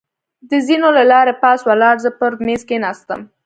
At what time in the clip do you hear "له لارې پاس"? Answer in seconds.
0.97-1.59